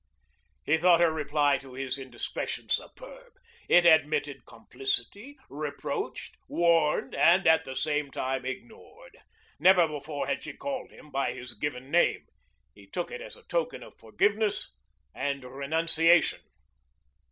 [0.63, 3.33] He thought her reply to his indiscretion superb.
[3.69, 9.19] It admitted complicity, reproached, warned, and at the same time ignored.
[9.59, 12.25] Never before had she called him by his given name.
[12.73, 14.73] He took it as a token of forgiveness
[15.13, 16.41] and renunciation.